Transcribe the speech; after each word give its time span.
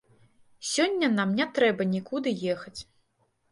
Сёння 0.69 1.09
нам 1.19 1.35
не 1.41 1.47
трэба 1.59 1.89
нікуды 1.93 2.35
ехаць. 2.57 2.77